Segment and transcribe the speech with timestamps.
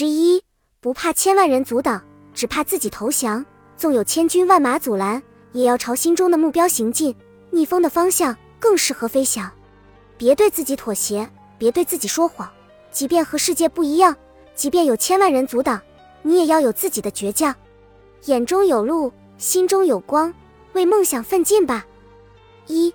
[0.00, 0.40] 十一，
[0.80, 2.00] 不怕千万人阻挡，
[2.32, 3.44] 只怕自己投降。
[3.76, 7.12] 纵有千军万马阻拦，也要朝心中的目标行进。
[7.50, 9.50] 逆风的方向更适合飞翔。
[10.16, 12.48] 别对自己妥协，别对自己说谎。
[12.92, 14.16] 即便和世界不一样，
[14.54, 15.82] 即便有千万人阻挡，
[16.22, 17.52] 你也要有自己的倔强。
[18.26, 20.32] 眼中有路，心中有光，
[20.74, 21.84] 为梦想奋进吧。
[22.68, 22.94] 一，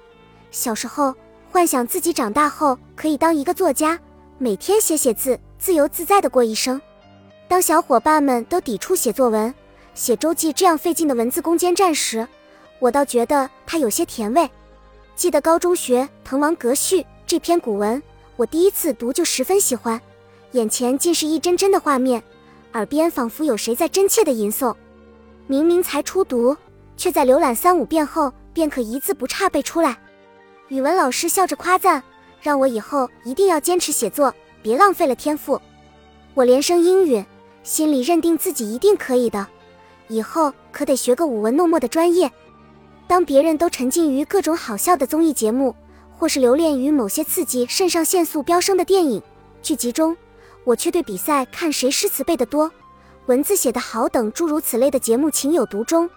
[0.51, 1.13] 小时候
[1.51, 3.99] 幻想自己长大后可以当一个作家，
[4.37, 6.81] 每天写写字，自由自在的过一生。
[7.53, 9.53] 当小伙伴们都抵触写作文、
[9.93, 12.27] 写周记这样费劲的文字攻坚战时，
[12.79, 14.49] 我倒觉得它有些甜味。
[15.15, 18.01] 记得高中学《滕王阁序》这篇古文，
[18.37, 20.01] 我第一次读就十分喜欢，
[20.53, 22.23] 眼前尽是一帧帧的画面，
[22.73, 24.73] 耳边仿佛有谁在真切的吟诵。
[25.45, 26.57] 明明才初读，
[26.97, 29.95] 却在浏览三五遍后便可一字不差背出来。
[30.69, 32.01] 语文老师笑着夸赞，
[32.41, 35.61] 让我以后一定要坚持写作，别浪费了天赋。
[36.33, 37.23] 我连声应允，
[37.63, 39.47] 心里认定自己一定可以的，
[40.09, 42.29] 以后可得学个舞文弄墨的专业。
[43.07, 45.75] 当别人都沉浸于各种好笑的综艺节目，
[46.11, 49.21] 或是留恋于某些刺激肾上腺素飙升的电影
[49.61, 50.15] 剧集中，
[50.63, 52.69] 我却对比赛看谁诗词背得多。
[53.27, 56.09] 文字写得好等诸如此类的节目情有独钟，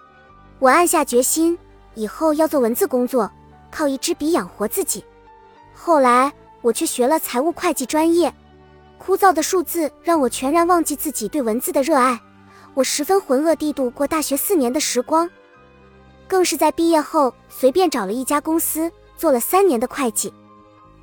[0.59, 1.57] 我暗下决心，
[1.95, 3.31] 以后要做文字工作，
[3.71, 5.03] 靠一支笔养活自己。
[5.73, 8.33] 后来我却学了财务会计专业，
[8.97, 12.19] 枯燥的数字让我全然忘记自己对文字的热爱，
[12.73, 15.29] 我十分浑噩地度过大学四年的时光，
[16.27, 20.33] 更是在毕业后随便找了一家公司做了三年的会计。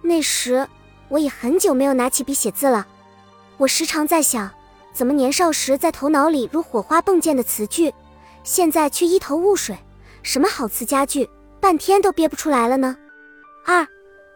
[0.02, 0.68] 那时
[1.08, 2.86] 我已很久没有拿起笔写字了，
[3.56, 4.50] 我时常在想。
[4.92, 7.92] 怎么年少时在头脑里如火花迸溅的词句，
[8.44, 9.76] 现在却一头雾水？
[10.22, 11.28] 什么好词佳句，
[11.60, 12.96] 半天都憋不出来了呢？
[13.64, 13.84] 二，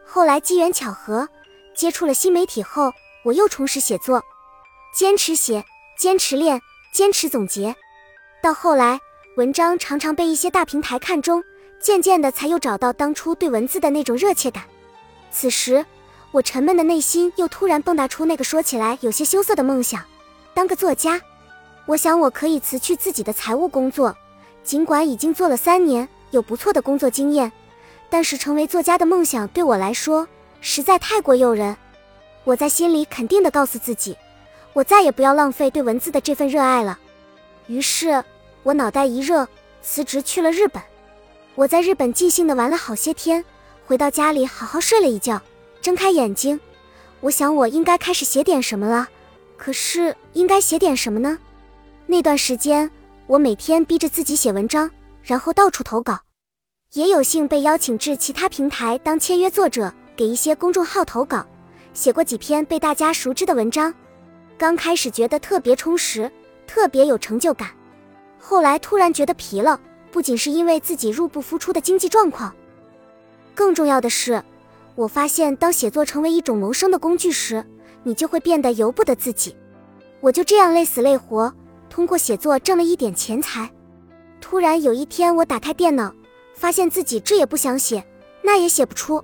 [0.04, 1.28] 后来机缘巧合，
[1.76, 2.92] 接触了新媒体后，
[3.28, 4.24] 我又重拾写作，
[4.90, 5.62] 坚持写，
[5.98, 6.62] 坚持练，
[6.94, 7.76] 坚持总结，
[8.42, 8.98] 到后来
[9.36, 11.44] 文章常常被一些大平台看中，
[11.78, 14.64] 渐渐的才又找到当初对文字的那种热切感。
[15.30, 15.84] 此时，
[16.30, 20.02] 我沉闷的内心又突然迸发出那个说起来有些羞涩的梦想。
[20.54, 21.20] 当个作家，
[21.84, 24.16] 我想我可以辞去自己的财务工作，
[24.64, 27.52] 尽管已经做了三年，有不错的工作经验，
[28.08, 30.26] 但是成为作家的梦想对我来说
[30.62, 31.76] 实在太过诱人。
[32.48, 34.16] 我在心里肯定的告诉自己，
[34.72, 36.98] 我再也不要浪费对文字的这份热爱了。
[37.66, 38.24] 于是，
[38.62, 39.46] 我脑袋一热，
[39.82, 40.82] 辞职去了日本。
[41.54, 43.44] 我在日本尽兴的玩了好些天，
[43.86, 45.38] 回到家里好好睡了一觉，
[45.82, 46.58] 睁开眼睛，
[47.20, 49.06] 我想我应该开始写点什么了。
[49.58, 51.36] 可是应该写点什么呢？
[52.06, 52.90] 那段时间，
[53.26, 54.90] 我每天逼着自己写文章，
[55.22, 56.18] 然后到处投稿，
[56.94, 61.44] 也有幸被邀请至其他平台当签约作者，给一些公众号投稿，
[61.92, 63.92] 写过几篇被大家熟知的文章。
[64.56, 66.30] 刚开始觉得特别充实，
[66.66, 67.70] 特别有成就感，
[68.38, 72.54] 后来突然觉得疲了，不仅是因为自己入不敷出的经济状况，
[73.54, 74.42] 更重要的是，
[74.94, 77.64] 我发现当写作成为一种谋生的工具时。
[78.04, 79.54] 你就会变得由不得自己。
[80.20, 81.52] 我就这样累死累活，
[81.90, 83.68] 通过写作挣了一点钱财。
[84.40, 86.14] 突然有一天，我打开电脑，
[86.54, 88.02] 发现自己这也不想写，
[88.40, 89.22] 那也写不出。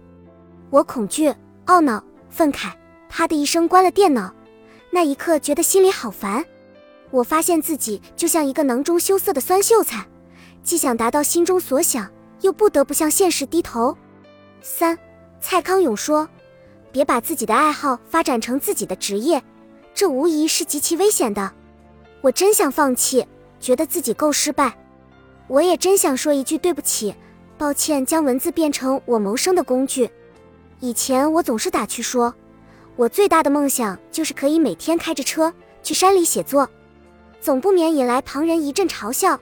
[0.70, 1.32] 我恐惧、
[1.66, 2.02] 懊恼、
[2.34, 2.72] 愤慨，
[3.08, 4.34] 啪的一声关了电脑。
[4.90, 6.44] 那一刻，觉得心里好烦。
[7.12, 10.04] 我发现自己就像一个囊中羞涩的酸秀才，
[10.64, 13.96] 既想达到心中所想，又不得不向现实低头。
[14.62, 14.98] 三，
[15.40, 16.28] 蔡康永说。
[16.90, 19.42] 别把自己的爱好发展成自己的职业，
[19.92, 21.52] 这无疑是极其危险的。
[22.20, 23.24] 我真想放弃，
[23.60, 24.76] 觉得自己够失败。
[25.46, 27.14] 我也真想说一句对不起，
[27.58, 30.10] 抱歉，将文字变成我谋生的工具。
[30.84, 32.34] 以前我总是打趣说，
[32.94, 35.50] 我最大的梦想就是可以每天开着车
[35.82, 36.68] 去山里写作，
[37.40, 39.40] 总不免引来旁人一阵嘲笑。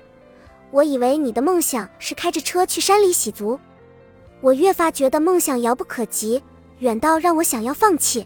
[0.71, 3.59] 我以为你的梦想是开着车去山里洗足，
[4.41, 6.41] 我越发觉得梦想遥不可及。
[6.79, 8.25] 远到让我想要放弃，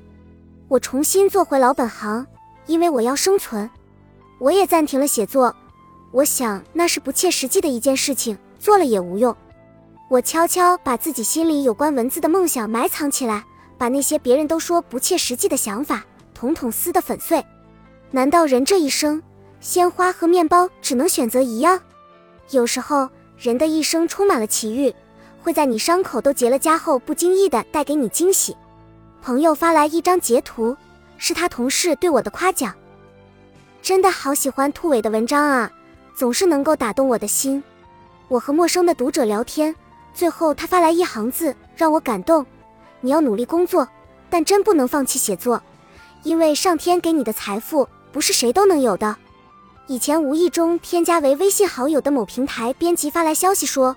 [0.69, 2.27] 我重新做回老本行，
[2.67, 3.71] 因为我要生存。
[4.39, 5.57] 我也暂停了写作，
[6.13, 9.35] 我想那是不切实际的一件事情，做了也无用。
[10.09, 13.45] 我悄悄把自己心里有关文字的梦想埋藏起来，
[13.77, 17.45] 把那些别人都说不切实际的想法统统撕得粉碎。
[18.13, 19.21] 难道人这一生，
[19.61, 21.81] 鲜花和面包只能选择一样？
[22.51, 24.95] 有时候，人的一生充满了奇遇。
[25.43, 28.57] 会在你伤口都结了痂后，不经意的带给你惊喜。
[29.23, 30.77] 朋友发来一张截图，
[31.19, 32.73] 是他同事对我的夸奖。
[33.83, 35.71] 真的好喜欢兔尾的文章啊，
[36.15, 37.63] 总是能够打动我的心。
[38.29, 39.75] 我和陌生的读者聊天，
[40.17, 42.47] 最后他发来一行字，让我感动：
[43.03, 43.87] 你要努力工作，
[44.31, 45.63] 但真不能放弃写作，
[46.23, 49.15] 因为上天给你的财富不是谁都能有的。
[49.89, 53.95] 以前无意中添加为微信好友的某平台编辑发来消息说：“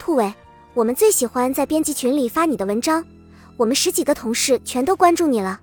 [0.00, 0.32] 兔尾，
[0.72, 3.04] 我们最喜欢在编辑群里发你的文章，
[3.58, 5.60] 我们十几个同事全都关注你了。”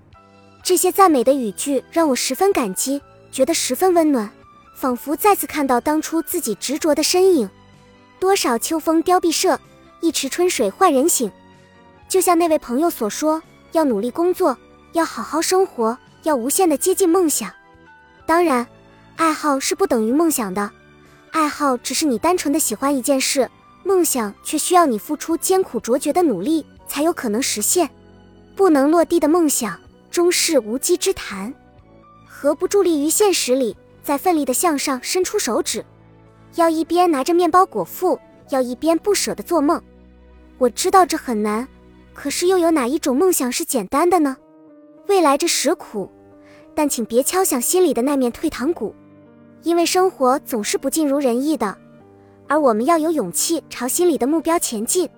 [0.62, 3.02] 这些赞美的语句让我十分感激，
[3.32, 4.30] 觉得十分温暖，
[4.76, 7.50] 仿佛再次看到当初自己执着的身影。
[8.20, 9.58] 多少秋风凋碧社，
[10.00, 11.30] 一池春水换人醒。
[12.08, 13.42] 就像那位朋友所说，
[13.72, 14.56] 要努力工作，
[14.92, 17.52] 要好好生活，要无限的接近梦想。
[18.24, 18.66] 当然，
[19.16, 20.70] 爱好是不等于梦想的，
[21.32, 23.50] 爱好只是你单纯的喜欢一件事，
[23.84, 27.90] 梦想却需要你付出艰苦卓绝的努力才有可能实现。
[28.56, 29.78] 不能落地的梦想，
[30.10, 31.52] 终是无稽之谈。
[32.26, 35.84] 何不伫立于现实里，在奋力的向上伸出手指？
[36.54, 38.18] 要一边拿着面包果腹，
[38.50, 39.82] 要一边不舍得做梦。
[40.58, 41.66] 我知道这很难，
[42.12, 44.36] 可是又有哪一种梦想是简单的呢？
[45.06, 46.10] 未来这实苦，
[46.74, 48.92] 但请别敲响心里的那面退堂鼓，
[49.62, 51.76] 因为生活总是不尽如人意的，
[52.48, 55.08] 而我们要有勇气朝心里的目标前进。